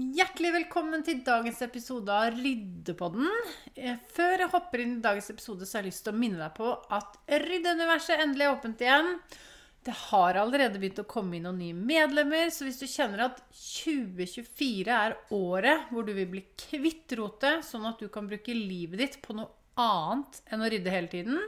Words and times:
Hjertelig 0.00 0.50
velkommen 0.54 1.02
til 1.04 1.18
dagens 1.26 1.58
episode 1.66 2.14
av 2.14 2.30
Ryddepodden. 2.32 3.26
Eh, 3.74 3.98
før 4.14 4.46
jeg 4.46 4.52
hopper 4.54 4.80
inn 4.80 4.94
i 4.94 5.02
dagens 5.04 5.28
episode, 5.32 5.66
så 5.68 5.76
har 5.76 5.84
jeg 5.84 5.90
lyst 5.90 6.04
til 6.06 6.14
å 6.14 6.20
minne 6.20 6.40
deg 6.40 6.54
på 6.56 6.70
at 6.96 7.18
Ryddeuniverset 7.42 8.22
endelig 8.22 8.46
er 8.46 8.54
åpent 8.54 8.84
igjen. 8.86 9.10
Det 9.84 9.96
har 10.06 10.38
allerede 10.40 10.80
begynt 10.80 11.02
å 11.02 11.06
komme 11.10 11.36
inn 11.36 11.44
noen 11.44 11.60
nye 11.60 11.76
medlemmer, 11.76 12.48
så 12.54 12.64
hvis 12.64 12.80
du 12.80 12.86
kjenner 12.88 13.26
at 13.26 13.42
2024 13.52 14.96
er 14.96 15.18
året 15.36 15.92
hvor 15.92 16.08
du 16.08 16.14
vil 16.16 16.32
bli 16.32 16.44
kvitt 16.64 17.12
rotet, 17.20 17.66
sånn 17.66 17.84
at 17.90 18.00
du 18.00 18.08
kan 18.12 18.30
bruke 18.30 18.56
livet 18.56 19.02
ditt 19.02 19.20
på 19.24 19.36
noe 19.36 19.52
annet 19.80 20.40
enn 20.48 20.64
å 20.64 20.70
rydde 20.72 20.94
hele 20.96 21.12
tiden, 21.12 21.40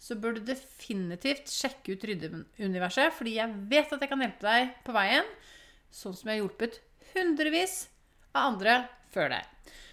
så 0.00 0.16
bør 0.16 0.38
du 0.38 0.46
definitivt 0.48 1.52
sjekke 1.52 1.98
ut 1.98 2.06
Ryddeuniverset, 2.08 3.12
fordi 3.12 3.36
jeg 3.42 3.64
vet 3.74 3.92
at 3.92 4.00
jeg 4.00 4.14
kan 4.14 4.24
hjelpe 4.24 4.46
deg 4.46 4.78
på 4.86 4.96
veien, 4.96 5.34
sånn 5.92 6.16
som 6.16 6.30
jeg 6.30 6.38
har 6.38 6.46
hjulpet 6.46 6.86
hundrevis 7.14 7.84
av 8.32 8.52
andre 8.52 8.76
før 9.14 9.32
deg. 9.34 9.48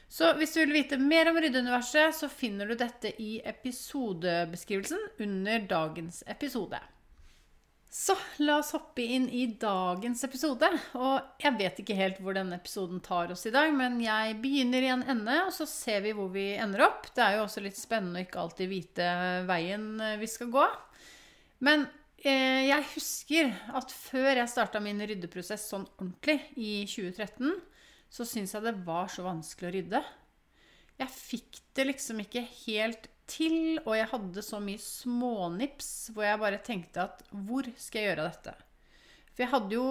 Så 0.08 0.30
hvis 0.40 0.54
du 0.56 0.62
vil 0.62 0.76
vite 0.78 1.00
mer 1.02 1.28
om 1.30 1.40
ryddeuniverset, 1.42 2.16
så 2.16 2.30
finner 2.32 2.70
du 2.70 2.78
dette 2.80 3.12
i 3.22 3.42
episodebeskrivelsen 3.44 5.02
under 5.26 5.66
dagens 5.68 6.22
episode. 6.32 6.80
Så 7.92 8.14
la 8.44 8.60
oss 8.62 8.74
hoppe 8.76 9.02
inn 9.02 9.26
i 9.34 9.46
dagens 9.60 10.24
episode. 10.28 10.70
Og 11.00 11.44
jeg 11.44 11.56
vet 11.60 11.80
ikke 11.82 11.98
helt 11.98 12.20
hvor 12.24 12.36
denne 12.38 12.60
episoden 12.60 13.00
tar 13.04 13.32
oss 13.34 13.48
i 13.50 13.54
dag, 13.56 13.72
men 13.76 14.00
jeg 14.04 14.38
begynner 14.44 14.86
i 14.86 14.92
en 14.94 15.06
ende, 15.16 15.38
og 15.48 15.54
så 15.56 15.68
ser 15.68 16.04
vi 16.06 16.16
hvor 16.16 16.30
vi 16.32 16.50
ender 16.56 16.86
opp. 16.88 17.10
Det 17.16 17.24
er 17.26 17.38
jo 17.38 17.46
også 17.48 17.64
litt 17.66 17.80
spennende 17.80 18.22
å 18.22 18.28
ikke 18.28 18.44
alltid 18.44 18.72
vite 18.72 19.08
veien 19.50 19.88
vi 20.22 20.30
skal 20.30 20.52
gå. 20.54 20.68
Men 21.68 21.88
jeg 22.24 22.86
husker 22.96 23.52
at 23.78 23.92
før 23.94 24.32
jeg 24.40 24.50
starta 24.50 24.82
min 24.84 25.04
ryddeprosess 25.04 25.68
sånn 25.72 25.86
ordentlig 26.00 26.40
i 26.58 26.72
2013, 26.90 27.52
så 28.10 28.26
syntes 28.26 28.56
jeg 28.56 28.66
det 28.66 28.78
var 28.88 29.12
så 29.12 29.26
vanskelig 29.28 29.70
å 29.70 29.76
rydde. 29.76 30.02
Jeg 30.98 31.14
fikk 31.14 31.62
det 31.78 31.86
liksom 31.92 32.24
ikke 32.24 32.44
helt 32.66 33.10
til, 33.30 33.78
og 33.84 33.94
jeg 33.98 34.10
hadde 34.14 34.44
så 34.46 34.60
mye 34.64 34.82
smånips 34.82 35.90
hvor 36.16 36.26
jeg 36.26 36.42
bare 36.42 36.62
tenkte 36.64 37.04
at 37.04 37.26
hvor 37.30 37.68
skal 37.78 38.02
jeg 38.02 38.12
gjøre 38.12 38.30
dette? 38.30 38.54
For 39.36 39.44
jeg 39.44 39.54
hadde 39.54 39.78
jo 39.78 39.88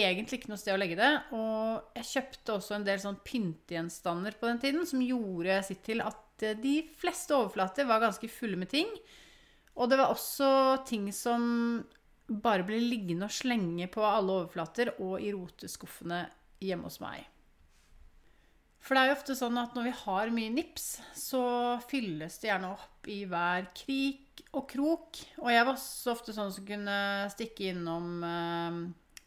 egentlig 0.00 0.40
ikke 0.40 0.52
noe 0.52 0.60
sted 0.60 0.74
å 0.74 0.80
legge 0.80 0.98
det, 0.98 1.10
og 1.36 1.96
jeg 1.98 2.08
kjøpte 2.12 2.56
også 2.56 2.76
en 2.76 2.86
del 2.86 3.02
sånn 3.02 3.20
pyntegjenstander 3.26 4.38
på 4.40 4.48
den 4.48 4.60
tiden 4.62 4.86
som 4.88 5.02
gjorde 5.04 5.60
sitt 5.66 5.82
til 5.86 6.02
at 6.02 6.46
de 6.62 6.76
fleste 6.98 7.36
overflater 7.36 7.86
var 7.86 8.02
ganske 8.02 8.30
fulle 8.32 8.58
med 8.58 8.70
ting. 8.72 8.88
Og 9.78 9.90
det 9.90 9.98
var 10.00 10.12
også 10.12 10.50
ting 10.88 11.08
som 11.14 11.82
bare 12.30 12.64
ble 12.66 12.78
liggende 12.82 13.26
og 13.26 13.34
slenge 13.34 13.88
på 13.90 14.04
alle 14.06 14.40
overflater 14.40 14.94
og 14.98 15.18
i 15.22 15.32
roteskuffene 15.34 16.24
hjemme 16.62 16.86
hos 16.86 17.00
meg. 17.02 17.26
For 18.80 18.96
det 18.96 19.02
er 19.02 19.10
jo 19.10 19.16
ofte 19.18 19.36
sånn 19.36 19.58
at 19.60 19.74
når 19.76 19.90
vi 19.90 19.96
har 20.04 20.32
mye 20.32 20.52
nips, 20.54 20.86
så 21.16 21.42
fylles 21.90 22.38
det 22.40 22.48
gjerne 22.48 22.72
opp 22.72 23.10
i 23.12 23.18
hver 23.28 23.68
krik 23.76 24.40
og 24.56 24.64
krok. 24.70 25.20
Og 25.42 25.50
jeg 25.52 25.66
var 25.66 25.74
også 25.74 26.14
ofte 26.14 26.34
sånn 26.36 26.52
som 26.54 26.66
kunne 26.68 26.96
stikke 27.34 27.68
innom 27.74 28.24
eh, 28.24 28.78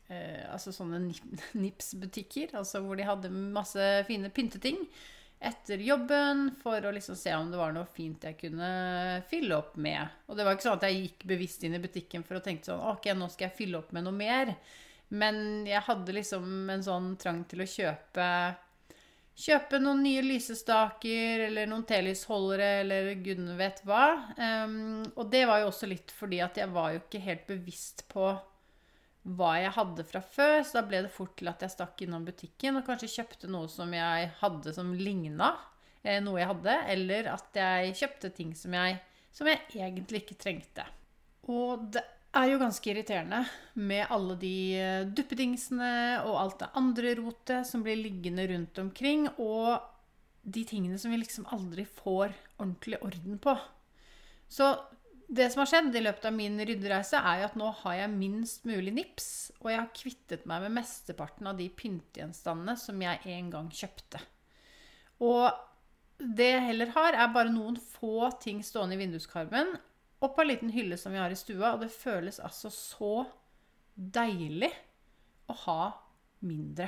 eh, 0.09 0.41
altså 0.49 0.73
sånne 0.73 1.03
nips-butikker, 1.63 2.55
altså 2.57 2.81
hvor 2.85 2.97
de 2.97 3.07
hadde 3.07 3.33
masse 3.33 3.91
fine 4.09 4.33
pynteting 4.33 4.81
etter 5.43 5.81
jobben 5.83 6.47
for 6.61 6.85
å 6.85 6.91
liksom 6.95 7.17
se 7.19 7.33
om 7.35 7.49
det 7.51 7.59
var 7.59 7.73
noe 7.75 7.89
fint 7.91 8.23
jeg 8.23 8.37
kunne 8.39 8.69
fylle 9.29 9.57
opp 9.57 9.75
med. 9.75 10.23
Og 10.27 10.37
det 10.37 10.45
var 10.45 10.55
ikke 10.55 10.67
sånn 10.69 10.79
at 10.79 10.87
jeg 10.87 11.01
gikk 11.01 11.25
bevisst 11.33 11.65
inn 11.67 11.77
i 11.77 11.83
butikken 11.83 12.25
for 12.27 12.39
å 12.39 12.43
tenke 12.43 12.69
sånn 12.69 12.83
Ok, 12.93 13.09
nå 13.17 13.27
skal 13.31 13.49
jeg 13.49 13.57
fylle 13.57 13.81
opp 13.81 13.91
med 13.95 14.07
noe 14.07 14.15
mer. 14.15 14.53
Men 15.13 15.67
jeg 15.69 15.83
hadde 15.85 16.15
liksom 16.15 16.69
en 16.73 16.85
sånn 16.85 17.13
trang 17.21 17.43
til 17.49 17.65
å 17.65 17.69
kjøpe 17.69 18.27
Kjøpe 19.33 19.79
noen 19.81 20.03
nye 20.05 20.21
lysestaker 20.21 21.47
eller 21.47 21.65
noen 21.65 21.87
telysholdere 21.89 22.67
eller 22.83 23.07
gudene 23.17 23.55
vet 23.57 23.79
hva. 23.87 24.03
Um, 24.37 25.01
og 25.15 25.31
det 25.33 25.47
var 25.49 25.63
jo 25.63 25.71
også 25.71 25.89
litt 25.89 26.13
fordi 26.13 26.37
at 26.45 26.59
jeg 26.61 26.69
var 26.69 26.91
jo 26.93 26.99
ikke 27.01 27.21
helt 27.23 27.47
bevisst 27.49 28.05
på 28.13 28.27
hva 29.23 29.53
jeg 29.61 29.73
hadde 29.77 30.05
fra 30.07 30.21
før. 30.23 30.57
Så 30.63 30.79
da 30.79 30.85
ble 30.87 31.03
det 31.05 31.13
fort 31.13 31.35
til 31.39 31.51
at 31.51 31.63
jeg 31.63 31.73
stakk 31.73 32.03
innom 32.05 32.25
butikken 32.27 32.79
og 32.79 32.87
kanskje 32.87 33.11
kjøpte 33.17 33.51
noe 33.51 33.69
som 33.71 33.93
jeg 33.95 34.31
hadde 34.41 34.75
som 34.75 34.91
ligna 34.97 35.53
eh, 36.03 36.19
noe 36.23 36.41
jeg 36.41 36.51
hadde, 36.51 36.79
eller 36.95 37.31
at 37.33 37.59
jeg 37.59 37.95
kjøpte 38.01 38.33
ting 38.35 38.51
som 38.57 38.75
jeg, 38.77 38.99
som 39.35 39.49
jeg 39.49 39.63
egentlig 39.79 40.23
ikke 40.23 40.39
trengte. 40.41 40.85
Og 41.51 41.87
det 41.95 42.03
er 42.33 42.49
jo 42.49 42.61
ganske 42.61 42.89
irriterende 42.89 43.43
med 43.77 44.11
alle 44.13 44.37
de 44.41 44.55
eh, 44.79 45.07
duppedingsene 45.07 45.93
og 46.25 46.37
alt 46.41 46.61
det 46.63 46.71
andre 46.79 47.15
rotet 47.19 47.69
som 47.69 47.83
blir 47.85 47.99
liggende 47.99 48.47
rundt 48.51 48.79
omkring, 48.81 49.27
og 49.37 49.79
de 50.43 50.65
tingene 50.67 50.99
som 50.99 51.13
vi 51.13 51.21
liksom 51.21 51.47
aldri 51.55 51.85
får 51.87 52.33
ordentlig 52.57 52.99
orden 53.05 53.39
på. 53.39 53.55
Så 54.51 54.73
det 55.33 55.49
som 55.49 55.63
har 55.63 55.69
skjedd 55.71 55.95
i 55.97 56.03
løpet 56.03 56.27
av 56.29 56.35
min 56.35 56.59
ryddereise, 56.61 57.17
er 57.17 57.45
at 57.47 57.55
nå 57.57 57.71
har 57.81 57.95
jeg 57.97 58.13
minst 58.13 58.67
mulig 58.69 58.93
nips, 58.93 59.29
og 59.63 59.71
jeg 59.71 59.79
har 59.79 59.93
kvittet 59.95 60.45
meg 60.49 60.65
med 60.65 60.75
mesteparten 60.77 61.49
av 61.49 61.57
de 61.57 61.69
pyntegjenstandene 61.73 62.75
som 62.77 63.01
jeg 63.01 63.21
en 63.33 63.49
gang 63.53 63.71
kjøpte. 63.73 64.21
Og 65.25 65.47
det 66.19 66.49
jeg 66.51 66.67
heller 66.67 66.93
har, 66.93 67.17
er 67.17 67.33
bare 67.33 67.53
noen 67.53 67.79
få 67.81 68.29
ting 68.43 68.61
stående 68.65 68.97
i 68.97 69.01
vinduskarmen 69.01 69.73
og 70.23 70.35
på 70.35 70.43
en 70.43 70.51
liten 70.51 70.71
hylle 70.71 70.97
som 70.99 71.11
vi 71.11 71.19
har 71.19 71.33
i 71.33 71.39
stua, 71.39 71.73
og 71.73 71.81
det 71.83 71.91
føles 71.91 72.39
altså 72.43 72.71
så 72.71 73.15
deilig 73.93 74.71
å 75.51 75.57
ha 75.65 75.79
mindre. 76.47 76.87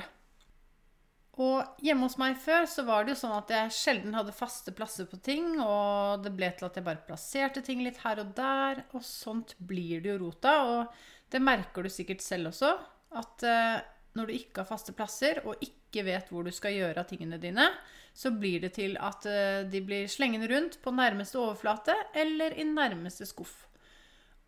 Og 1.36 1.82
hjemme 1.84 2.06
hos 2.06 2.16
meg 2.16 2.38
før 2.40 2.64
så 2.70 2.86
var 2.86 3.04
det 3.04 3.12
jo 3.12 3.20
sånn 3.20 3.34
at 3.36 3.50
jeg 3.52 3.74
sjelden 3.76 4.14
hadde 4.16 4.32
faste 4.32 4.72
plasser 4.76 5.08
på 5.10 5.18
ting, 5.20 5.58
og 5.60 6.22
det 6.24 6.32
ble 6.36 6.48
til 6.56 6.68
at 6.70 6.78
jeg 6.78 6.86
bare 6.86 7.04
plasserte 7.04 7.60
ting 7.64 7.82
litt 7.84 8.00
her 8.06 8.22
og 8.22 8.30
der, 8.38 8.86
og 8.96 9.04
sånt 9.04 9.52
blir 9.60 10.00
det 10.00 10.14
jo 10.14 10.22
rota. 10.24 10.54
Og 10.70 10.96
det 11.32 11.42
merker 11.44 11.84
du 11.84 11.92
sikkert 11.92 12.24
selv 12.24 12.54
også, 12.54 12.72
at 13.20 13.44
eh, 13.44 13.76
når 14.16 14.30
du 14.30 14.36
ikke 14.38 14.62
har 14.62 14.70
faste 14.70 14.96
plasser, 14.96 15.42
og 15.44 15.60
ikke 15.60 16.06
vet 16.08 16.32
hvor 16.32 16.46
du 16.46 16.52
skal 16.56 16.72
gjøre 16.72 17.04
av 17.04 17.10
tingene 17.10 17.40
dine, 17.40 17.68
så 18.16 18.32
blir 18.32 18.62
det 18.64 18.72
til 18.78 18.96
at 18.96 19.28
eh, 19.28 19.66
de 19.68 19.82
blir 19.84 20.08
slengende 20.08 20.48
rundt 20.48 20.80
på 20.80 20.94
nærmeste 20.96 21.36
overflate 21.42 21.98
eller 22.16 22.56
i 22.56 22.64
nærmeste 22.64 23.28
skuff. 23.28 23.66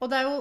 Og 0.00 0.08
det 0.08 0.22
er 0.22 0.30
jo 0.30 0.38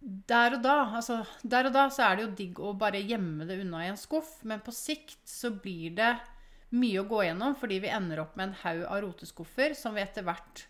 der 0.00 0.56
og 0.56 0.62
da 0.64 0.76
altså, 0.96 1.20
der 1.42 1.68
og 1.68 1.74
da 1.76 1.86
så 1.92 2.06
er 2.06 2.16
det 2.16 2.24
jo 2.24 2.36
digg 2.38 2.60
å 2.64 2.72
bare 2.78 3.02
gjemme 3.04 3.44
det 3.48 3.58
unna 3.60 3.84
i 3.84 3.90
en 3.92 4.00
skuff, 4.00 4.38
men 4.48 4.62
på 4.64 4.72
sikt 4.72 5.20
så 5.28 5.52
blir 5.52 5.92
det 5.98 6.14
mye 6.72 7.02
å 7.02 7.08
gå 7.10 7.24
gjennom 7.26 7.56
fordi 7.58 7.80
vi 7.84 7.92
ender 7.92 8.22
opp 8.22 8.36
med 8.38 8.48
en 8.48 8.58
haug 8.62 8.84
av 8.86 9.02
roteskuffer 9.04 9.74
som 9.76 9.96
vi 9.96 10.04
etter 10.04 10.24
hvert 10.24 10.64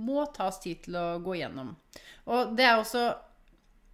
må 0.00 0.22
tas 0.32 0.60
tid 0.62 0.84
til 0.84 0.96
å 1.00 1.18
gå 1.24 1.40
gjennom. 1.40 1.74
Og 2.30 2.54
det 2.56 2.68
er 2.68 2.78
også 2.78 3.04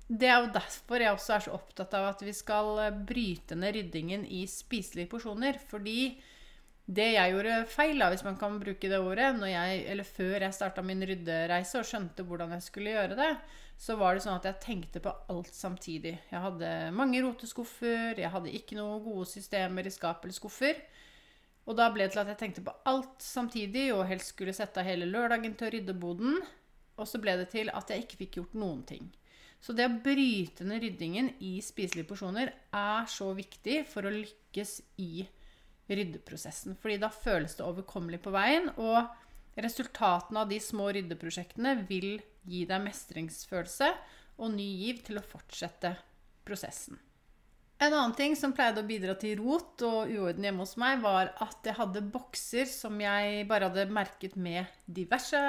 det 0.07 0.29
er 0.31 0.45
jo 0.45 0.53
derfor 0.55 1.03
jeg 1.03 1.17
også 1.17 1.33
er 1.35 1.45
så 1.47 1.55
opptatt 1.57 1.95
av 1.99 2.13
at 2.13 2.21
vi 2.23 2.35
skal 2.37 2.79
bryte 3.09 3.57
ned 3.59 3.75
ryddingen 3.75 4.23
i 4.31 4.45
spiselige 4.47 5.11
porsjoner. 5.11 5.59
Fordi 5.67 6.13
det 6.87 7.09
jeg 7.17 7.33
gjorde 7.33 7.57
feil, 7.73 7.99
da, 7.99 8.13
hvis 8.13 8.23
man 8.23 8.37
kan 8.39 8.61
bruke 8.63 8.91
det 8.91 9.01
ordet, 9.03 9.33
jeg, 9.51 9.81
eller 9.91 10.07
før 10.07 10.47
jeg 10.47 10.55
starta 10.55 10.85
min 10.87 11.03
ryddereise 11.03 11.81
og 11.81 11.89
skjønte 11.89 12.27
hvordan 12.29 12.55
jeg 12.55 12.67
skulle 12.69 12.95
gjøre 12.95 13.19
det, 13.19 13.33
så 13.77 13.97
var 14.01 14.17
det 14.17 14.25
sånn 14.25 14.39
at 14.39 14.47
jeg 14.49 14.61
tenkte 14.63 15.03
på 15.05 15.13
alt 15.33 15.53
samtidig. 15.55 16.15
Jeg 16.31 16.41
hadde 16.41 16.71
mange 16.97 17.21
roteskuffer, 17.25 18.17
jeg 18.17 18.33
hadde 18.33 18.55
ikke 18.57 18.79
noen 18.79 19.03
gode 19.05 19.29
systemer 19.29 19.87
i 19.87 19.93
skap 19.93 20.25
eller 20.25 20.37
skuffer. 20.37 20.81
Og 21.67 21.77
da 21.77 21.91
ble 21.93 22.07
det 22.07 22.15
til 22.15 22.23
at 22.23 22.31
jeg 22.33 22.41
tenkte 22.41 22.65
på 22.65 22.75
alt 22.89 23.23
samtidig, 23.23 23.91
og 23.93 24.07
helst 24.09 24.33
skulle 24.33 24.55
sette 24.57 24.81
av 24.81 24.89
hele 24.89 25.09
lørdagen 25.11 25.57
til 25.59 25.69
å 25.69 25.73
rydde 25.75 25.97
boden. 25.99 26.41
Og 26.97 27.09
så 27.11 27.21
ble 27.21 27.35
det 27.41 27.51
til 27.53 27.69
at 27.75 27.91
jeg 27.93 28.07
ikke 28.07 28.21
fikk 28.23 28.39
gjort 28.41 28.57
noen 28.57 28.85
ting. 28.89 29.11
Så 29.61 29.75
det 29.77 29.89
å 29.89 29.97
bryte 30.05 30.65
ned 30.69 30.85
ryddingen 30.85 31.33
i 31.45 31.57
spiselige 31.65 32.09
porsjoner 32.09 32.53
er 32.77 33.09
så 33.11 33.33
viktig 33.37 33.83
for 33.91 34.07
å 34.07 34.15
lykkes 34.15 34.79
i 35.03 35.27
ryddeprosessen. 35.91 36.77
Fordi 36.81 37.01
da 37.03 37.11
føles 37.13 37.59
det 37.59 37.67
overkommelig 37.67 38.23
på 38.25 38.33
veien, 38.35 38.71
og 38.79 39.11
resultatene 39.59 40.45
av 40.45 40.51
de 40.53 40.61
små 40.63 40.89
ryddeprosjektene 40.95 41.75
vil 41.91 42.21
gi 42.47 42.65
deg 42.69 42.85
mestringsfølelse 42.85 43.91
og 44.43 44.53
ny 44.55 44.69
giv 44.85 45.03
til 45.07 45.21
å 45.21 45.25
fortsette 45.25 45.95
prosessen. 46.47 46.99
En 47.77 47.93
annen 47.93 48.15
ting 48.17 48.33
som 48.39 48.55
pleide 48.57 48.81
å 48.81 48.89
bidra 48.89 49.17
til 49.21 49.37
rot 49.43 49.83
og 49.85 50.09
uorden 50.09 50.47
hjemme 50.47 50.65
hos 50.65 50.79
meg, 50.81 51.03
var 51.05 51.35
at 51.45 51.67
jeg 51.67 51.77
hadde 51.77 52.07
bokser 52.13 52.69
som 52.71 52.97
jeg 53.03 53.45
bare 53.51 53.69
hadde 53.69 53.91
merket 53.93 54.39
med 54.41 54.65
diverse 54.87 55.43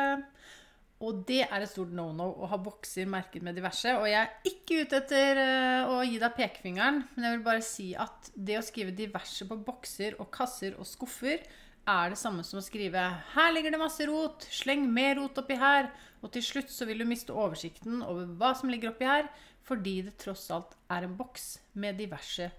og 1.05 1.21
det 1.29 1.43
er 1.45 1.61
et 1.61 1.69
stort 1.69 1.91
no-no 1.93 2.31
å 2.41 2.47
ha 2.49 2.57
bokser 2.61 3.09
merket 3.09 3.43
med 3.45 3.57
diverse. 3.57 3.91
Og 3.99 4.07
jeg 4.09 4.17
er 4.17 4.49
ikke 4.49 4.79
ute 4.81 5.01
etter 5.03 5.41
uh, 5.43 5.93
å 5.93 5.99
gi 6.01 6.17
deg 6.21 6.33
pekefingeren, 6.39 7.03
men 7.13 7.27
jeg 7.27 7.35
vil 7.35 7.45
bare 7.45 7.65
si 7.65 7.91
at 7.93 8.31
det 8.33 8.57
å 8.57 8.65
skrive 8.65 8.95
diverse 8.97 9.45
på 9.45 9.59
bokser 9.67 10.17
og 10.17 10.31
kasser 10.33 10.77
og 10.81 10.89
skuffer 10.89 11.43
er 11.87 12.11
det 12.11 12.19
samme 12.19 12.43
som 12.43 12.59
å 12.59 12.65
skrive 12.65 12.99
'Her 13.33 13.53
ligger 13.53 13.71
det 13.71 13.79
masse 13.79 14.05
rot. 14.07 14.47
Sleng 14.51 14.87
mer 14.91 15.15
rot 15.15 15.37
oppi 15.37 15.55
her.' 15.55 15.91
Og 16.23 16.31
til 16.33 16.41
slutt 16.41 16.71
så 16.73 16.85
vil 16.85 16.99
du 16.99 17.05
miste 17.05 17.33
oversikten 17.33 18.01
over 18.01 18.25
hva 18.25 18.53
som 18.57 18.69
ligger 18.69 18.89
oppi 18.89 19.05
her, 19.05 19.29
fordi 19.61 20.01
det 20.07 20.17
tross 20.17 20.49
alt 20.51 20.73
er 20.89 21.05
en 21.05 21.17
boks 21.17 21.59
med 21.75 21.99
diverse 21.99 22.51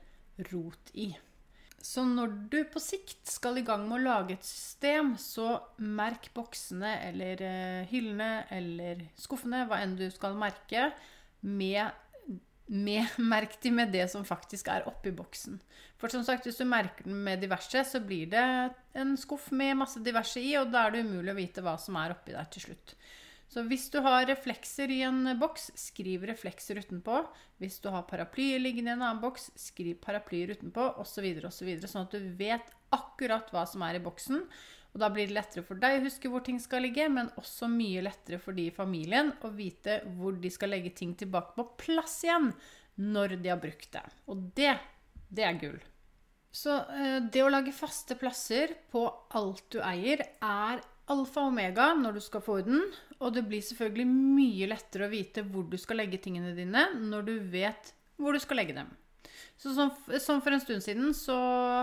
rot 0.52 0.92
i. 0.94 1.16
Så 1.82 2.02
når 2.04 2.32
du 2.50 2.58
på 2.72 2.80
sikt 2.82 3.28
skal 3.30 3.60
i 3.60 3.64
gang 3.66 3.84
med 3.86 4.00
å 4.00 4.04
lage 4.04 4.34
et 4.34 4.46
system, 4.46 5.14
så 5.18 5.60
merk 5.78 6.30
boksene 6.34 6.96
eller 7.06 7.42
eh, 7.42 7.86
hyllene 7.90 8.46
eller 8.54 9.04
skuffene, 9.18 9.64
hva 9.68 9.78
enn 9.84 9.94
du 9.98 10.08
skal 10.10 10.34
merke, 10.38 10.90
med, 11.40 11.94
med, 12.68 13.06
merk 13.18 13.56
de 13.62 13.72
med 13.74 13.92
det 13.92 14.06
som 14.12 14.26
faktisk 14.28 14.68
er 14.72 14.86
oppi 14.88 15.12
boksen. 15.14 15.58
For 15.98 16.12
som 16.12 16.24
sagt, 16.26 16.46
hvis 16.46 16.60
du 16.60 16.66
merker 16.68 17.08
den 17.08 17.22
med 17.24 17.40
diverse, 17.42 17.82
så 17.84 18.00
blir 18.04 18.28
det 18.30 18.44
en 18.98 19.16
skuff 19.18 19.50
med 19.50 19.80
masse 19.80 20.02
diverse 20.04 20.42
i, 20.42 20.52
og 20.60 20.70
da 20.72 20.86
er 20.86 20.94
det 20.94 21.06
umulig 21.08 21.32
å 21.32 21.38
vite 21.38 21.64
hva 21.64 21.78
som 21.80 21.98
er 21.98 22.14
oppi 22.14 22.36
der 22.36 22.46
til 22.52 22.68
slutt. 22.68 22.94
Så 23.48 23.64
hvis 23.64 23.86
du 23.88 24.02
har 24.04 24.26
reflekser 24.28 24.90
i 24.92 25.00
en 25.08 25.32
boks, 25.40 25.70
skriv 25.80 26.26
reflekser 26.28 26.82
utenpå. 26.82 27.22
Hvis 27.62 27.78
du 27.80 27.88
har 27.90 28.04
paraplyer 28.08 28.60
liggende 28.60 28.92
i 28.92 28.96
en 28.98 29.04
annen 29.06 29.22
boks, 29.22 29.48
skriv 29.56 29.96
paraplyer 30.04 30.52
utenpå, 30.52 30.90
osv., 31.00 31.30
osv. 31.48 31.70
Så 31.80 31.88
sånn 31.88 32.04
at 32.04 32.18
du 32.18 32.28
vet 32.36 32.74
akkurat 32.92 33.48
hva 33.54 33.64
som 33.68 33.84
er 33.88 33.96
i 33.96 34.04
boksen. 34.04 34.44
Og 34.94 35.02
da 35.02 35.10
blir 35.12 35.28
det 35.28 35.36
lettere 35.36 35.66
for 35.66 35.80
deg 35.80 35.98
å 35.98 36.06
huske 36.06 36.30
hvor 36.32 36.42
ting 36.46 36.58
skal 36.62 36.82
ligge, 36.86 37.06
men 37.12 37.30
også 37.40 37.68
mye 37.70 38.02
lettere 38.06 38.40
for 38.42 38.56
de 38.56 38.68
i 38.68 38.74
familien 38.74 39.34
å 39.44 39.52
vite 39.54 40.00
hvor 40.16 40.38
de 40.40 40.50
skal 40.52 40.72
legge 40.74 40.94
ting 40.96 41.14
tilbake 41.18 41.54
på 41.58 41.66
plass 41.84 42.22
igjen 42.24 42.52
når 42.98 43.36
de 43.38 43.52
har 43.52 43.60
brukt 43.62 43.92
det. 43.94 44.04
Og 44.32 44.48
det, 44.56 44.74
det 45.28 45.46
er 45.46 45.60
gull. 45.60 45.78
Så 46.50 46.74
eh, 46.96 47.18
det 47.22 47.44
å 47.44 47.50
lage 47.52 47.74
faste 47.76 48.16
plasser 48.18 48.72
på 48.90 49.04
alt 49.38 49.66
du 49.74 49.82
eier, 49.84 50.24
er 50.40 50.80
alfa 51.08 51.44
og 51.44 51.52
omega 51.52 51.92
når 51.96 52.18
du 52.18 52.22
skal 52.24 52.42
få 52.44 52.60
orden. 52.62 52.86
Og 53.20 53.34
det 53.36 53.44
blir 53.48 53.64
selvfølgelig 53.64 54.08
mye 54.08 54.70
lettere 54.72 55.06
å 55.06 55.12
vite 55.12 55.44
hvor 55.46 55.68
du 55.68 55.76
skal 55.80 56.02
legge 56.02 56.20
tingene 56.22 56.54
dine 56.56 56.88
når 56.98 57.28
du 57.28 57.36
vet 57.52 57.92
hvor 58.18 58.34
du 58.34 58.42
skal 58.42 58.60
legge 58.62 58.76
dem. 58.76 58.90
Så 59.58 59.72
som, 59.74 59.90
som 60.22 60.42
for 60.42 60.54
en 60.54 60.62
stund 60.62 60.84
siden 60.84 61.14
så 61.16 61.36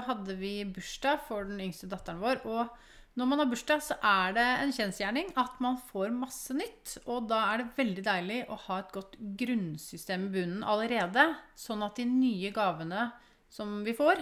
hadde 0.08 0.36
vi 0.40 0.58
bursdag 0.68 1.24
for 1.28 1.48
den 1.48 1.62
yngste 1.68 1.90
datteren 1.92 2.22
vår. 2.24 2.44
Og 2.48 2.72
når 3.16 3.28
man 3.32 3.40
har 3.40 3.48
bursdag, 3.48 3.80
så 3.84 3.96
er 4.04 4.34
det 4.36 4.46
en 4.60 4.74
kjensgjerning 4.76 5.30
at 5.40 5.60
man 5.64 5.78
får 5.92 6.12
masse 6.12 6.56
nytt. 6.56 6.98
Og 7.08 7.30
da 7.30 7.40
er 7.54 7.62
det 7.62 7.78
veldig 7.78 8.04
deilig 8.04 8.40
å 8.52 8.58
ha 8.66 8.80
et 8.82 8.92
godt 8.96 9.16
grunnsystem 9.40 10.28
i 10.28 10.34
bunnen 10.34 10.66
allerede. 10.68 11.30
Sånn 11.56 11.86
at 11.86 11.96
de 11.96 12.08
nye 12.10 12.52
gavene 12.56 13.08
som 13.52 13.78
vi 13.88 13.96
får, 13.96 14.20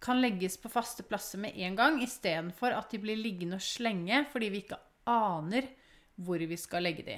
kan 0.00 0.20
legges 0.20 0.56
på 0.60 0.72
faste 0.72 1.04
plasser 1.08 1.40
med 1.42 1.56
en 1.60 1.76
gang, 1.76 2.00
istedenfor 2.04 2.72
at 2.76 2.92
de 2.92 3.00
blir 3.02 3.20
liggende 3.20 3.58
og 3.60 3.64
slenge 3.64 4.24
fordi 4.32 4.50
vi 4.52 4.62
ikke 4.64 4.80
aner 5.12 5.68
hvor 6.16 6.40
vi 6.40 6.56
skal 6.60 6.84
legge 6.88 7.04
de. 7.04 7.16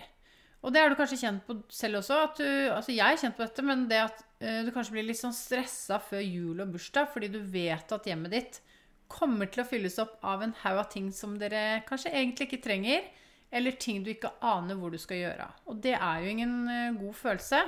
Og 0.66 0.74
det 0.74 0.82
har 0.82 0.90
du 0.90 0.98
kanskje 0.98 1.20
kjent 1.20 1.44
på 1.46 1.54
selv 1.70 2.00
også. 2.00 2.16
Du, 2.40 2.46
altså 2.74 2.90
jeg 2.90 3.06
er 3.06 3.20
kjent 3.20 3.36
på 3.38 3.44
dette, 3.44 3.62
men 3.62 3.84
det 3.90 4.00
at 4.02 4.24
uh, 4.42 4.64
du 4.66 4.72
kanskje 4.74 4.96
blir 4.96 5.06
litt 5.06 5.20
sånn 5.20 5.36
stressa 5.36 6.00
før 6.02 6.24
jul 6.24 6.58
og 6.64 6.74
bursdag 6.74 7.12
fordi 7.12 7.30
du 7.30 7.38
vet 7.38 7.94
at 7.94 8.10
hjemmet 8.10 8.34
ditt 8.34 8.58
kommer 9.08 9.48
til 9.50 9.64
å 9.64 9.68
fylles 9.68 9.98
opp 10.02 10.18
av 10.26 10.44
en 10.44 10.54
haug 10.62 10.82
av 10.82 10.90
ting 10.92 11.08
som 11.14 11.38
dere 11.40 11.80
kanskje 11.88 12.12
egentlig 12.12 12.48
ikke 12.48 12.64
trenger, 12.64 13.08
eller 13.50 13.78
ting 13.80 14.02
du 14.04 14.12
ikke 14.12 14.34
aner 14.44 14.76
hvor 14.76 14.92
du 14.92 15.00
skal 15.00 15.22
gjøre. 15.22 15.48
Og 15.72 15.80
det 15.84 15.96
er 15.96 16.22
jo 16.22 16.32
ingen 16.34 16.54
uh, 16.68 16.98
god 16.98 17.16
følelse. 17.16 17.62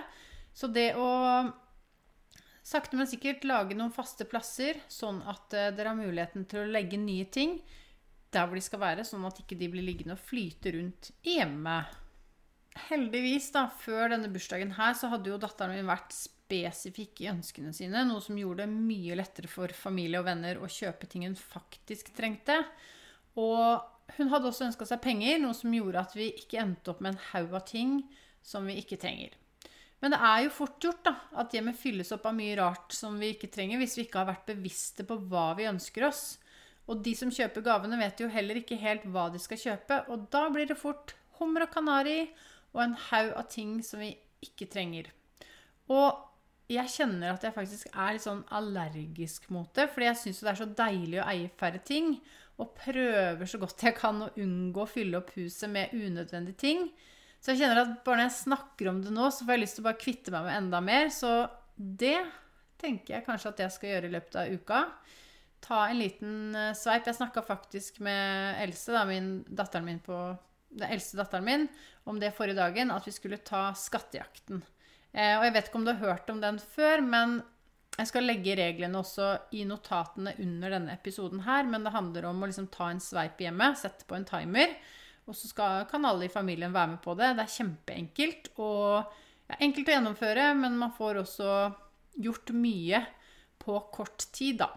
Så 0.52 0.69
det 0.69 0.90
å 1.00 1.08
sakte, 2.66 2.98
men 2.98 3.08
sikkert 3.08 3.46
lage 3.48 3.76
noen 3.78 3.94
faste 3.94 4.26
plasser, 4.28 4.82
sånn 4.92 5.22
at 5.31 5.56
uh, 5.56 5.70
dere 5.72 5.94
har 5.94 5.98
muligheten 5.98 6.44
til 6.50 6.64
å 6.64 6.72
legge 6.72 7.00
nye 7.00 7.28
ting 7.32 7.58
der 8.31 8.46
hvor 8.46 8.58
de 8.58 8.62
skal 8.62 8.82
være, 8.82 9.06
sånn 9.06 9.25
at 9.26 9.40
ikke 9.43 9.58
de 9.58 9.70
blir 9.72 9.82
liggende 9.86 10.14
og 10.14 10.22
flyte 10.22 10.75
rundt 10.76 11.10
hjemme. 11.26 11.81
Heldigvis, 12.90 13.48
da, 13.56 13.64
før 13.81 14.12
denne 14.12 14.31
bursdagen 14.31 14.76
her, 14.76 14.94
så 14.94 15.10
hadde 15.10 15.32
jo 15.32 15.40
datteren 15.40 15.75
min 15.75 15.90
vært 15.90 16.14
spesifikk 16.50 17.23
i 17.23 17.31
ønskene 17.31 17.73
sine, 17.75 18.02
noe 18.06 18.23
som 18.25 18.38
gjorde 18.38 18.64
det 18.64 18.73
mye 18.75 19.17
lettere 19.19 19.50
for 19.50 19.70
familie 19.76 20.19
og 20.20 20.26
venner 20.26 20.58
å 20.58 20.70
kjøpe 20.70 21.06
ting 21.11 21.26
hun 21.29 21.38
faktisk 21.38 22.11
trengte. 22.17 22.58
Og 23.38 24.17
hun 24.17 24.32
hadde 24.32 24.50
også 24.50 24.67
ønska 24.67 24.88
seg 24.88 25.02
penger, 25.05 25.38
noe 25.38 25.55
som 25.55 25.75
gjorde 25.75 26.02
at 26.02 26.17
vi 26.19 26.32
ikke 26.35 26.58
endte 26.62 26.91
opp 26.91 27.05
med 27.05 27.14
en 27.14 27.23
haug 27.31 27.55
av 27.55 27.62
ting 27.69 28.00
som 28.43 28.67
vi 28.67 28.81
ikke 28.81 28.99
trenger. 28.99 29.37
Men 30.00 30.14
det 30.14 30.20
er 30.27 30.39
jo 30.46 30.55
fort 30.56 30.82
gjort 30.82 31.05
da, 31.06 31.13
at 31.39 31.55
hjemmet 31.55 31.79
fylles 31.79 32.10
opp 32.17 32.24
av 32.27 32.34
mye 32.34 32.56
rart 32.58 32.96
som 32.96 33.19
vi 33.20 33.34
ikke 33.34 33.53
trenger, 33.53 33.79
hvis 33.79 33.98
vi 33.98 34.06
ikke 34.06 34.22
har 34.22 34.31
vært 34.32 34.48
bevisste 34.48 35.05
på 35.06 35.19
hva 35.31 35.51
vi 35.58 35.69
ønsker 35.70 36.08
oss. 36.08 36.24
Og 36.91 37.05
de 37.05 37.13
som 37.15 37.31
kjøper 37.31 37.63
gavene, 37.63 38.01
vet 38.01 38.22
jo 38.22 38.31
heller 38.32 38.58
ikke 38.58 38.81
helt 38.81 39.05
hva 39.13 39.29
de 39.31 39.39
skal 39.39 39.60
kjøpe. 39.60 40.01
Og 40.10 40.24
da 40.32 40.46
blir 40.51 40.67
det 40.67 40.81
fort 40.81 41.15
hummer 41.39 41.69
og 41.69 41.74
kanari 41.77 42.24
og 42.72 42.82
en 42.82 42.96
haug 43.10 43.31
av 43.36 43.46
ting 43.53 43.79
som 43.86 44.03
vi 44.03 44.15
ikke 44.43 44.70
trenger. 44.72 45.13
Og 45.93 46.30
jeg 46.70 46.93
kjenner 46.93 47.32
at 47.34 47.44
jeg 47.44 47.55
faktisk 47.55 47.89
er 47.91 48.15
litt 48.15 48.24
sånn 48.24 48.43
allergisk 48.55 49.48
mot 49.55 49.70
det. 49.74 49.89
Fordi 49.91 50.06
jeg 50.06 50.20
syns 50.20 50.43
det 50.44 50.53
er 50.53 50.60
så 50.60 50.69
deilig 50.82 51.20
å 51.22 51.29
eie 51.32 51.53
færre 51.60 51.81
ting. 51.86 52.12
Og 52.60 52.74
prøver 52.77 53.48
så 53.48 53.60
godt 53.60 53.86
jeg 53.86 53.96
kan 53.96 54.20
å 54.27 54.32
unngå 54.39 54.84
å 54.84 54.91
fylle 54.91 55.20
opp 55.20 55.32
huset 55.39 55.72
med 55.72 55.94
unødvendige 55.96 56.60
ting. 56.60 56.91
Så 57.41 57.55
jeg 57.55 57.62
kjenner 57.62 57.82
at 57.82 57.94
bare 58.05 58.20
når 58.20 58.29
jeg 58.29 58.43
snakker 58.43 58.91
om 58.91 59.00
det 59.03 59.15
nå, 59.17 59.31
så 59.32 59.46
får 59.46 59.56
jeg 59.56 59.62
lyst 59.62 59.79
til 59.79 59.84
å 59.84 59.89
bare 59.89 60.03
kvitte 60.03 60.34
meg 60.34 60.46
med 60.46 60.58
enda 60.58 60.82
mer. 60.84 61.08
Så 61.15 61.32
det 61.74 62.19
tenker 62.81 63.17
jeg 63.17 63.27
kanskje 63.27 63.55
at 63.55 63.65
jeg 63.65 63.74
skal 63.77 63.94
gjøre 63.94 64.10
i 64.10 64.15
løpet 64.15 64.39
av 64.43 64.53
uka. 64.53 64.82
Ta 65.65 65.81
en 65.89 66.00
liten 66.00 66.56
eh, 66.56 66.74
sveip. 66.77 67.08
Jeg 67.08 67.19
snakka 67.19 67.43
faktisk 67.44 68.03
med 68.05 68.60
Else, 68.62 68.93
da, 68.94 69.06
min, 69.08 69.41
datteren 69.48 69.89
min 69.89 70.03
på, 70.05 70.19
den 70.70 70.93
eldste 70.94 71.19
datteren 71.19 71.48
min, 71.48 71.67
om 72.08 72.20
det 72.20 72.34
forrige 72.36 72.60
dagen, 72.60 72.93
at 72.94 73.08
vi 73.08 73.17
skulle 73.17 73.41
ta 73.44 73.70
Skattejakten. 73.77 74.62
Eh, 75.12 75.34
og 75.38 75.46
jeg 75.46 75.55
vet 75.56 75.70
ikke 75.70 75.81
om 75.81 75.86
du 75.86 75.93
har 75.93 76.05
hørt 76.05 76.31
om 76.32 76.43
den 76.43 76.60
før, 76.62 77.02
men 77.02 77.40
jeg 77.98 78.08
skal 78.08 78.24
legge 78.29 78.56
reglene 78.56 79.00
også 79.00 79.32
i 79.58 79.64
notatene 79.69 80.36
under 80.40 80.76
denne 80.76 80.94
episoden 80.94 81.43
her. 81.44 81.67
Men 81.69 81.84
det 81.84 81.94
handler 81.94 82.31
om 82.31 82.43
å 82.43 82.48
liksom 82.48 82.70
ta 82.72 82.90
en 82.93 83.02
sveip 83.02 83.40
hjemme, 83.43 83.72
sette 83.76 84.06
på 84.08 84.17
en 84.17 84.29
timer. 84.29 84.76
Og 85.29 85.36
så 85.36 85.50
skal, 85.50 85.84
kan 85.90 86.06
alle 86.08 86.26
i 86.26 86.32
familien 86.32 86.72
være 86.74 86.94
med 86.94 87.02
på 87.05 87.17
det. 87.19 87.34
Det 87.36 87.44
er 87.44 87.56
kjempeenkelt. 87.58 88.52
Og 88.62 89.02
ja, 89.50 89.58
enkelt 89.58 89.90
å 89.90 89.96
gjennomføre, 89.96 90.52
men 90.58 90.79
man 90.81 90.94
får 90.96 91.24
også 91.24 91.50
gjort 92.20 92.55
mye 92.56 93.02
på 93.60 93.76
kort 93.93 94.31
tid, 94.32 94.62
da. 94.62 94.70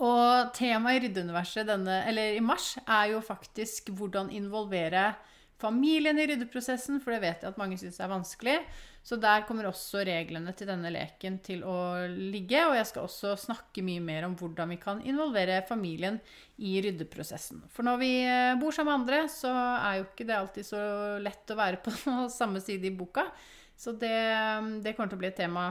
Og 0.00 0.50
temaet 0.56 0.98
i 0.98 1.02
Ryddeuniverset 1.06 1.68
i 1.70 2.40
mars 2.44 2.74
er 2.84 3.12
jo 3.14 3.20
faktisk 3.24 3.92
hvordan 3.96 4.32
involvere 4.36 5.10
familien 5.60 6.18
i 6.18 6.26
ryddeprosessen, 6.30 7.00
for 7.02 7.14
det 7.14 7.20
vet 7.24 7.44
jeg 7.44 7.52
at 7.52 7.60
mange 7.60 7.78
syns 7.80 8.00
er 8.00 8.10
vanskelig. 8.10 8.56
Så 9.02 9.16
der 9.16 9.46
kommer 9.48 9.64
også 9.68 10.02
reglene 10.04 10.52
til 10.56 10.68
denne 10.68 10.90
leken 10.92 11.38
til 11.44 11.62
å 11.64 11.76
ligge. 12.10 12.60
Og 12.68 12.74
jeg 12.76 12.88
skal 12.90 13.06
også 13.06 13.32
snakke 13.40 13.84
mye 13.84 14.02
mer 14.04 14.26
om 14.28 14.34
hvordan 14.36 14.74
vi 14.74 14.80
kan 14.82 15.00
involvere 15.08 15.62
familien 15.68 16.18
i 16.60 16.76
ryddeprosessen. 16.84 17.62
For 17.72 17.86
når 17.86 18.02
vi 18.02 18.10
eh, 18.26 18.56
bor 18.60 18.76
sammen 18.76 18.92
med 18.92 19.00
andre, 19.00 19.22
så 19.32 19.52
er 19.52 20.00
jo 20.00 20.08
ikke 20.10 20.26
det 20.28 20.36
alltid 20.36 20.68
så 20.68 20.82
lett 21.24 21.54
å 21.54 21.60
være 21.60 21.80
på 21.84 21.94
samme 22.40 22.60
side 22.64 22.90
i 22.90 22.96
boka. 22.96 23.24
Så 23.80 23.96
det, 23.96 24.16
det 24.84 24.92
kommer 24.92 25.08
til 25.08 25.16
å 25.16 25.22
bli 25.22 25.30
et 25.30 25.40
tema 25.40 25.70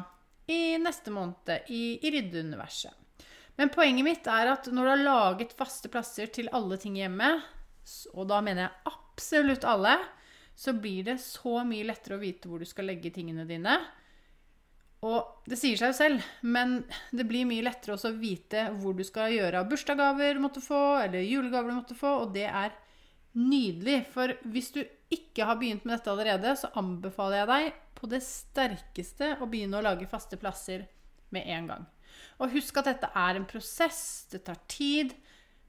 i 0.50 0.80
neste 0.82 1.14
måned 1.14 1.70
i, 1.70 2.00
i 2.02 2.14
ryddeuniverset. 2.16 2.96
Men 3.60 3.70
poenget 3.74 4.08
mitt 4.08 4.28
er 4.32 4.54
at 4.54 4.70
når 4.72 4.86
du 4.86 4.90
har 4.90 5.02
laget 5.04 5.54
faste 5.60 5.92
plasser 5.92 6.32
til 6.34 6.50
alle 6.56 6.80
ting 6.82 6.96
hjemme, 6.98 7.28
og 8.16 8.30
da 8.30 8.40
mener 8.46 8.66
jeg 8.66 8.94
absolutt 9.20 9.68
alle, 9.68 9.98
så 10.56 10.74
blir 10.74 11.04
det 11.04 11.20
så 11.20 11.60
mye 11.68 11.88
lettere 11.88 12.16
å 12.16 12.22
vite 12.24 12.48
hvor 12.48 12.64
du 12.64 12.68
skal 12.68 12.88
legge 12.88 13.12
tingene 13.16 13.46
dine. 13.48 13.76
Og 15.08 15.44
det 15.48 15.56
sier 15.60 15.80
seg 15.80 15.92
jo 15.92 15.96
selv, 15.96 16.24
men 16.44 16.82
det 17.16 17.26
blir 17.28 17.48
mye 17.48 17.64
lettere 17.64 17.96
også 17.96 18.12
å 18.12 18.20
vite 18.20 18.66
hvor 18.80 18.96
du 18.96 19.06
skal 19.08 19.32
gjøre 19.32 19.62
av 19.62 19.70
bursdagsgaver 19.72 20.36
du 20.36 20.44
måtte 20.44 20.64
få, 20.64 20.82
eller 21.04 21.24
julegaver 21.24 21.72
du 21.72 21.78
måtte 21.78 22.00
få, 22.00 22.16
og 22.24 22.34
det 22.36 22.48
er 22.48 22.76
nydelig. 23.40 24.02
For 24.12 24.36
hvis 24.52 24.74
du 24.76 24.82
ikke 25.12 25.48
har 25.48 25.60
begynt 25.60 25.88
med 25.88 25.98
dette 25.98 26.12
allerede, 26.12 26.56
så 26.60 26.72
anbefaler 26.80 27.42
jeg 27.42 27.52
deg 27.54 27.80
på 28.00 28.12
det 28.12 28.24
sterkeste 28.24 29.34
å 29.40 29.48
begynne 29.52 29.80
å 29.80 29.86
lage 29.86 30.08
faste 30.12 30.40
plasser 30.40 30.88
med 31.36 31.48
en 31.56 31.72
gang. 31.72 31.88
Og 32.40 32.56
husk 32.56 32.80
at 32.80 32.92
dette 32.92 33.12
er 33.16 33.40
en 33.40 33.48
prosess, 33.48 34.28
det 34.32 34.44
tar 34.48 34.60
tid. 34.72 35.16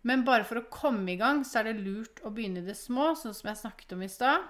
Men 0.06 0.24
bare 0.24 0.46
for 0.48 0.60
å 0.60 0.68
komme 0.72 1.12
i 1.12 1.18
gang, 1.20 1.42
så 1.44 1.60
er 1.60 1.70
det 1.70 1.82
lurt 1.84 2.22
å 2.24 2.32
begynne 2.32 2.62
i 2.62 2.68
det 2.68 2.76
små, 2.78 3.12
sånn 3.18 3.36
som 3.36 3.50
jeg 3.50 3.60
snakket 3.60 3.96
om 3.96 4.04
i 4.04 4.10
stad. 4.10 4.46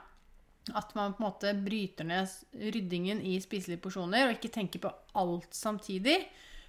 At 0.77 0.93
man 0.95 1.17
på 1.17 1.25
en 1.25 1.27
måte 1.27 1.55
bryter 1.57 2.07
ned 2.07 2.31
ryddingen 2.75 3.23
i 3.27 3.39
spiselige 3.43 3.83
porsjoner 3.83 4.29
og 4.29 4.37
ikke 4.37 4.53
tenker 4.55 4.85
på 4.85 4.93
alt 5.19 5.57
samtidig. 5.57 6.21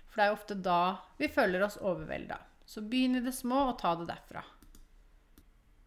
For 0.09 0.17
det 0.17 0.25
er 0.25 0.31
jo 0.31 0.39
ofte 0.39 0.57
da 0.57 0.79
vi 1.19 1.29
føler 1.31 1.67
oss 1.67 1.77
overvelda. 1.77 2.39
Så 2.65 2.81
begynn 2.87 3.19
i 3.19 3.25
det 3.25 3.35
små 3.35 3.67
og 3.69 3.77
ta 3.81 3.93
det 3.99 4.07
derfra. 4.09 4.41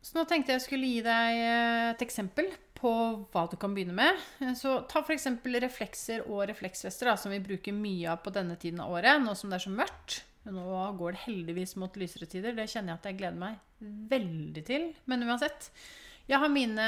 Så 0.04 0.18
nå 0.18 0.26
tenkte 0.28 0.52
jeg 0.52 0.62
skulle 0.62 0.90
gi 0.90 1.00
deg 1.04 1.38
eh, 1.40 1.90
et 1.94 2.02
eksempel 2.04 2.50
på 2.76 2.92
hva 3.32 3.46
du 3.48 3.56
kan 3.60 3.72
begynne 3.74 3.96
med. 3.96 4.20
Så 4.60 4.82
ta 4.90 5.00
f.eks. 5.00 5.30
reflekser 5.64 6.26
og 6.28 6.44
refleksvester, 6.50 7.08
da, 7.08 7.16
som 7.16 7.32
vi 7.32 7.40
bruker 7.42 7.72
mye 7.72 8.12
av 8.12 8.20
på 8.22 8.32
denne 8.34 8.58
tiden 8.60 8.82
av 8.84 8.92
året, 8.92 9.22
nå 9.24 9.32
som 9.38 9.50
det 9.50 9.58
er 9.58 9.64
så 9.64 9.72
mørkt. 9.72 10.18
Nå 10.44 10.78
går 10.98 11.14
det 11.14 11.24
heldigvis 11.24 11.76
mot 11.80 11.94
lysere 11.96 12.28
tider. 12.28 12.56
Det 12.56 12.68
kjenner 12.68 12.94
jeg 12.94 13.00
at 13.00 13.06
jeg 13.08 13.20
gleder 13.20 13.38
meg 13.40 13.60
veldig 14.10 14.64
til. 14.68 14.90
Men 15.08 15.24
uansett. 15.24 15.70
Jeg 16.24 16.40
har 16.40 16.48
mine 16.48 16.84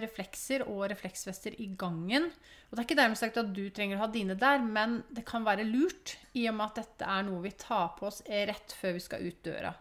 reflekser 0.00 0.62
og 0.64 0.86
refleksvester 0.88 1.58
i 1.60 1.66
gangen. 1.76 2.30
Og 2.70 2.72
det 2.72 2.80
er 2.80 2.86
ikke 2.86 3.00
dermed 3.02 3.20
sagt 3.20 3.36
at 3.40 3.50
du 3.52 3.66
trenger 3.68 3.98
å 3.98 4.06
ha 4.06 4.08
dine 4.12 4.36
der, 4.40 4.62
men 4.64 5.02
det 5.12 5.26
kan 5.28 5.44
være 5.44 5.66
lurt 5.68 6.14
i 6.32 6.46
og 6.48 6.56
med 6.56 6.70
at 6.70 6.80
dette 6.80 7.08
er 7.16 7.26
noe 7.26 7.42
vi 7.44 7.52
tar 7.60 7.90
på 7.98 8.08
oss 8.08 8.22
rett 8.24 8.72
før 8.78 8.96
vi 8.96 9.04
skal 9.04 9.26
ut 9.28 9.42
døra. 9.44 9.74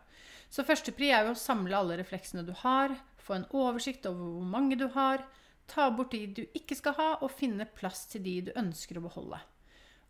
Så 0.51 0.67
førstepri 0.67 1.13
er 1.15 1.23
jo 1.23 1.31
å 1.31 1.39
samle 1.39 1.77
alle 1.77 1.95
refleksene 2.01 2.43
du 2.43 2.51
har, 2.65 2.91
få 3.15 3.37
en 3.37 3.47
oversikt 3.55 4.09
over 4.09 4.35
hvor 4.35 4.51
mange 4.57 4.75
du 4.75 4.89
har, 4.91 5.23
ta 5.71 5.87
bort 5.95 6.11
de 6.11 6.25
du 6.27 6.43
ikke 6.51 6.75
skal 6.75 6.97
ha, 6.99 7.09
og 7.23 7.31
finne 7.31 7.69
plass 7.79 8.03
til 8.11 8.25
de 8.27 8.35
du 8.49 8.51
ønsker 8.59 8.99
å 8.99 9.05
beholde. 9.07 9.39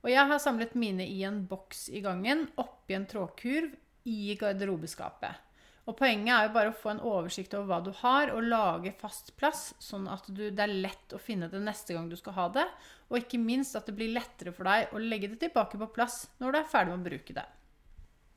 Og 0.01 0.10
jeg 0.10 0.27
har 0.31 0.41
samlet 0.41 0.74
mine 0.79 1.05
i 1.05 1.22
en 1.27 1.43
boks 1.50 1.88
i 1.93 2.01
gangen, 2.01 2.48
oppi 2.62 2.98
en 2.98 3.08
trådkurv, 3.10 3.77
i 4.10 4.34
garderobeskapet. 4.34 5.48
Og 5.89 5.98
Poenget 5.98 6.31
er 6.34 6.46
jo 6.48 6.53
bare 6.55 6.72
å 6.72 6.77
få 6.77 6.91
en 6.91 7.01
oversikt 7.05 7.53
over 7.58 7.67
hva 7.70 7.79
du 7.86 7.91
har, 8.01 8.31
og 8.34 8.46
lage 8.46 8.93
fast 8.98 9.34
plass, 9.38 9.72
sånn 9.81 10.08
at 10.10 10.27
du, 10.29 10.48
det 10.50 10.63
er 10.65 10.74
lett 10.86 11.13
å 11.13 11.22
finne 11.22 11.50
det 11.51 11.62
neste 11.62 11.96
gang 11.98 12.10
du 12.10 12.15
skal 12.17 12.38
ha 12.38 12.46
det. 12.53 12.67
Og 13.10 13.17
ikke 13.20 13.41
minst 13.41 13.77
at 13.77 13.89
det 13.89 13.96
blir 13.98 14.13
lettere 14.13 14.53
for 14.55 14.70
deg 14.70 14.93
å 14.93 15.01
legge 15.01 15.31
det 15.34 15.41
tilbake 15.41 15.81
på 15.81 15.89
plass 15.96 16.24
når 16.41 16.53
du 16.53 16.60
er 16.62 16.70
ferdig 16.72 16.93
med 16.93 17.01
å 17.01 17.10
bruke 17.10 17.38
det. 17.38 17.48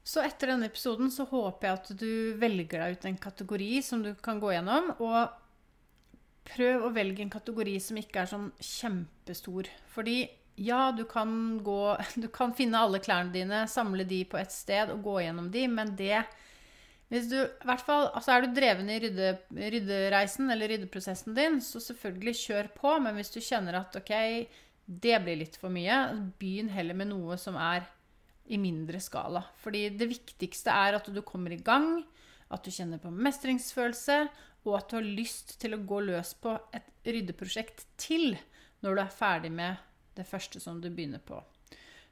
Så 0.04 0.20
etter 0.20 0.52
denne 0.52 0.68
episoden 0.68 1.12
så 1.12 1.24
håper 1.30 1.68
jeg 1.68 1.78
at 1.78 1.92
du 2.00 2.12
velger 2.40 2.80
deg 2.82 2.96
ut 2.96 3.06
en 3.08 3.20
kategori 3.28 3.70
som 3.84 4.02
du 4.04 4.12
kan 4.24 4.40
gå 4.40 4.52
gjennom. 4.52 4.90
Og 5.00 5.20
prøv 6.48 6.84
å 6.84 6.92
velge 6.96 7.24
en 7.24 7.32
kategori 7.32 7.76
som 7.80 8.00
ikke 8.00 8.24
er 8.24 8.32
sånn 8.32 8.50
kjempestor. 8.60 9.70
Fordi 9.94 10.18
ja, 10.56 10.92
du 10.92 11.04
kan, 11.08 11.58
gå, 11.64 11.96
du 12.22 12.28
kan 12.32 12.54
finne 12.56 12.80
alle 12.80 13.02
klærne 13.02 13.34
dine, 13.34 13.64
samle 13.70 14.06
de 14.08 14.22
på 14.28 14.40
et 14.40 14.54
sted 14.54 14.92
og 14.94 15.04
gå 15.06 15.20
gjennom 15.24 15.50
de, 15.54 15.68
men 15.70 15.94
det 15.98 16.24
hvis 17.12 17.28
du, 17.30 17.36
hvert 17.68 17.82
fall, 17.84 18.08
altså 18.16 18.32
Er 18.32 18.42
du 18.42 18.54
dreven 18.56 18.88
i 18.90 18.96
rydde, 19.02 19.34
ryddereisen 19.54 20.48
eller 20.50 20.72
ryddeprosessen 20.72 21.36
din, 21.36 21.60
så 21.62 21.78
selvfølgelig 21.82 22.34
kjør 22.40 22.70
på. 22.74 22.94
Men 23.04 23.18
hvis 23.18 23.30
du 23.30 23.38
kjenner 23.44 23.76
at 23.78 23.94
ok, 24.00 24.14
det 24.84 25.20
blir 25.22 25.38
litt 25.38 25.58
for 25.60 25.70
mye, 25.70 25.98
begynn 26.40 26.72
heller 26.74 26.96
med 26.96 27.12
noe 27.12 27.36
som 27.38 27.58
er 27.60 27.86
i 28.50 28.58
mindre 28.60 28.98
skala. 29.00 29.44
Fordi 29.62 29.86
det 29.94 30.10
viktigste 30.10 30.72
er 30.72 30.98
at 30.98 31.06
du 31.12 31.22
kommer 31.24 31.54
i 31.54 31.60
gang, 31.62 32.02
at 32.52 32.64
du 32.64 32.72
kjenner 32.74 32.98
på 33.00 33.12
mestringsfølelse, 33.12 34.18
og 34.64 34.78
at 34.78 34.90
du 34.90 34.98
har 34.98 35.06
lyst 35.20 35.58
til 35.60 35.76
å 35.76 35.82
gå 35.84 36.00
løs 36.08 36.34
på 36.40 36.56
et 36.74 36.88
ryddeprosjekt 37.04 37.86
til 38.00 38.32
når 38.84 38.96
du 38.96 39.02
er 39.04 39.18
ferdig 39.22 39.52
med 39.52 39.80
det 40.16 40.26
første 40.28 40.60
som 40.62 40.80
du 40.80 40.90
begynner 40.90 41.22
på. 41.24 41.40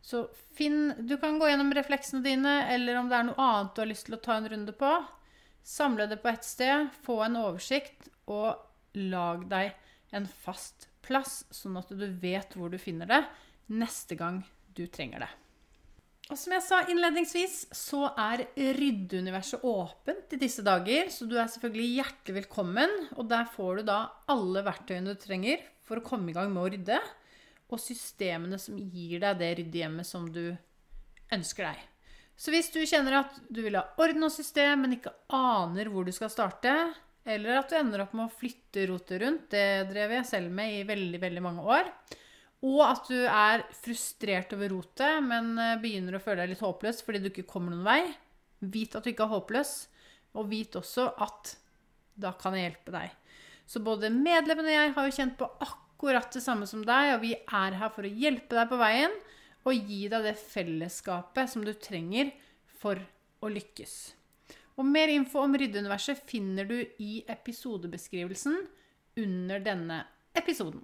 Så 0.03 0.25
finn 0.57 0.95
Du 1.07 1.15
kan 1.23 1.39
gå 1.39 1.49
gjennom 1.49 1.71
refleksene 1.75 2.25
dine, 2.25 2.55
eller 2.75 2.99
om 2.99 3.11
det 3.11 3.19
er 3.19 3.29
noe 3.29 3.39
annet 3.39 3.75
du 3.75 3.83
har 3.85 3.91
lyst 3.93 4.09
til 4.09 4.19
å 4.19 4.23
ta 4.23 4.37
en 4.37 4.49
runde 4.51 4.75
på. 4.75 4.91
Samle 5.63 6.09
det 6.11 6.19
på 6.23 6.33
ett 6.33 6.45
sted, 6.45 6.89
få 7.07 7.21
en 7.23 7.39
oversikt, 7.39 8.11
og 8.27 8.59
lag 8.99 9.47
deg 9.51 9.77
en 10.13 10.27
fast 10.27 10.89
plass, 11.07 11.45
sånn 11.55 11.79
at 11.79 11.91
du 11.95 12.05
vet 12.23 12.59
hvor 12.59 12.73
du 12.73 12.79
finner 12.83 13.09
det 13.09 13.23
neste 13.73 14.19
gang 14.19 14.43
du 14.75 14.85
trenger 14.91 15.25
det. 15.25 15.31
Og 16.31 16.39
som 16.39 16.55
jeg 16.55 16.65
sa 16.65 16.79
innledningsvis, 16.89 17.57
så 17.77 18.07
er 18.17 18.47
ryddeuniverset 18.79 19.65
åpent 19.69 20.33
i 20.33 20.39
disse 20.41 20.63
dager. 20.65 21.11
Så 21.13 21.27
du 21.29 21.35
er 21.37 21.51
selvfølgelig 21.51 21.99
hjertelig 21.99 22.37
velkommen. 22.39 22.95
Og 23.19 23.27
der 23.29 23.51
får 23.53 23.81
du 23.81 23.89
da 23.91 23.99
alle 24.33 24.63
verktøyene 24.65 25.13
du 25.13 25.21
trenger 25.21 25.61
for 25.85 26.01
å 26.01 26.07
komme 26.07 26.31
i 26.31 26.37
gang 26.37 26.49
med 26.55 26.63
å 26.63 26.71
rydde 26.73 27.01
og 27.73 27.81
systemene 27.81 28.59
som 28.61 28.77
gir 28.77 29.23
deg 29.23 29.41
det 29.41 29.55
ryddehjemmet 29.59 30.07
som 30.07 30.29
du 30.33 30.53
ønsker 31.33 31.71
deg. 31.71 31.89
Så 32.37 32.53
hvis 32.53 32.73
du 32.75 32.81
kjenner 32.89 33.21
at 33.21 33.37
du 33.53 33.63
vil 33.65 33.77
ha 33.79 33.85
orden 34.03 34.27
og 34.27 34.33
system, 34.35 34.85
men 34.85 34.97
ikke 34.97 35.13
aner 35.37 35.91
hvor 35.93 36.07
du 36.07 36.13
skal 36.15 36.33
starte, 36.33 36.73
eller 37.23 37.61
at 37.61 37.71
du 37.71 37.77
ender 37.79 38.03
opp 38.03 38.17
med 38.19 38.27
å 38.27 38.35
flytte 38.35 38.87
rotet 38.91 39.23
rundt, 39.23 39.47
det 39.55 39.89
drev 39.93 40.17
jeg 40.19 40.29
selv 40.33 40.55
med 40.55 40.81
i 40.81 40.83
veldig, 40.89 41.21
veldig 41.23 41.45
mange 41.45 41.67
år, 41.77 41.91
og 42.63 42.83
at 42.87 43.09
du 43.11 43.19
er 43.27 43.65
frustrert 43.75 44.53
over 44.55 44.71
rotet, 44.71 45.23
men 45.27 45.55
eh, 45.59 45.79
begynner 45.83 46.17
å 46.17 46.23
føle 46.23 46.45
deg 46.45 46.53
litt 46.53 46.63
håpløs 46.63 47.03
fordi 47.03 47.23
du 47.23 47.31
ikke 47.33 47.49
kommer 47.51 47.75
noen 47.75 47.87
vei, 47.87 48.03
vit 48.63 48.95
at 48.95 49.03
du 49.03 49.11
ikke 49.11 49.27
er 49.27 49.35
håpløs, 49.35 49.73
og 50.39 50.49
vit 50.51 50.79
også 50.79 51.09
at 51.23 51.57
da 52.23 52.31
kan 52.39 52.55
jeg 52.57 52.69
hjelpe 52.69 52.95
deg. 52.95 53.17
Så 53.67 53.83
både 53.83 54.13
medlemmene 54.15 54.71
og 54.71 54.77
jeg 54.77 54.93
har 54.97 55.09
jo 55.09 55.17
kjent 55.17 55.39
på 55.39 55.49
akkurat 55.49 55.82
akkurat 56.03 56.33
det 56.35 56.41
samme 56.43 56.67
som 56.67 56.83
deg, 56.83 57.15
og 57.15 57.21
vi 57.23 57.37
er 57.39 57.77
her 57.79 57.93
for 57.95 58.03
å 58.03 58.11
hjelpe 58.11 58.57
deg 58.59 58.71
på 58.71 58.79
veien 58.81 59.13
og 59.63 59.91
gi 59.91 60.09
deg 60.11 60.25
det 60.27 60.35
fellesskapet 60.41 61.51
som 61.53 61.63
du 61.63 61.71
trenger 61.79 62.33
for 62.83 62.99
å 63.43 63.51
lykkes. 63.51 63.95
Og 64.81 64.89
Mer 64.89 65.13
info 65.13 65.45
om 65.45 65.55
ryddeuniverset 65.55 66.25
finner 66.27 66.67
du 66.67 66.81
i 66.99 67.23
episodebeskrivelsen 67.31 68.59
under 69.23 69.63
denne 69.63 70.01
episoden. 70.35 70.83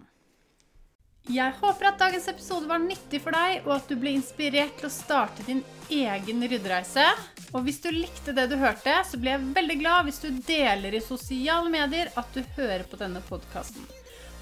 Jeg 1.29 1.53
håper 1.59 1.91
at 1.91 1.99
dagens 2.01 2.29
episode 2.31 2.71
var 2.71 2.79
nyttig 2.81 3.19
for 3.21 3.35
deg, 3.35 3.67
og 3.67 3.75
at 3.75 3.91
du 3.91 3.99
ble 4.01 4.15
inspirert 4.17 4.79
til 4.79 4.89
å 4.89 4.93
starte 4.93 5.45
din 5.45 5.65
egen 5.93 6.47
ryddereise. 6.47 7.05
Og 7.51 7.67
hvis 7.67 7.83
du 7.85 7.91
likte 7.93 8.33
det 8.37 8.47
du 8.53 8.57
hørte, 8.61 8.95
så 9.05 9.19
blir 9.21 9.35
jeg 9.35 9.51
veldig 9.59 9.79
glad 9.83 10.07
hvis 10.07 10.23
du 10.23 10.31
deler 10.47 10.95
i 10.95 11.05
sosiale 11.05 11.69
medier 11.73 12.13
at 12.15 12.31
du 12.33 12.41
hører 12.57 12.87
på 12.89 13.01
denne 13.03 13.21
podkasten. 13.27 13.83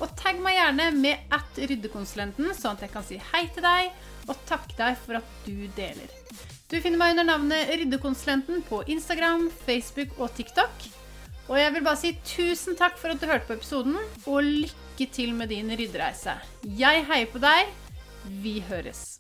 Og 0.01 0.13
tagg 0.19 0.41
meg 0.45 0.59
gjerne 0.59 0.91
med 0.97 1.33
at 1.33 1.61
ryddekonsulenten, 1.63 2.53
sånn 2.57 2.77
at 2.77 2.85
jeg 2.85 2.93
kan 2.93 3.07
si 3.07 3.21
hei 3.33 3.47
til 3.55 3.65
deg 3.65 3.93
og 4.27 4.37
takke 4.49 4.77
deg 4.77 4.99
for 5.05 5.21
at 5.21 5.35
du 5.47 5.67
deler. 5.77 6.13
Du 6.67 6.81
finner 6.83 6.99
meg 6.99 7.15
under 7.15 7.29
navnet 7.29 7.69
Ryddekonsulenten 7.79 8.65
på 8.67 8.81
Instagram, 8.91 9.47
Facebook 9.65 10.17
og 10.19 10.33
TikTok. 10.35 10.89
Og 11.47 11.61
jeg 11.61 11.73
vil 11.77 11.85
bare 11.87 12.01
si 12.01 12.11
tusen 12.27 12.75
takk 12.79 12.99
for 12.99 13.15
at 13.15 13.23
du 13.23 13.29
hørte 13.31 13.47
på 13.47 13.55
episoden, 13.55 13.95
og 14.27 14.43
lykke 14.43 15.07
til 15.15 15.31
med 15.39 15.55
din 15.55 15.71
ryddereise. 15.71 16.35
Jeg 16.67 17.07
heier 17.07 17.31
på 17.31 17.39
deg. 17.39 17.71
Vi 18.43 18.59
høres. 18.67 19.15